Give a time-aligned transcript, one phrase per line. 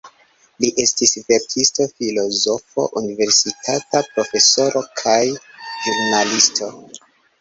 [0.63, 5.21] Li estis verkisto, filozofo, universitata profesoro kaj
[5.85, 6.73] ĵurnalisto.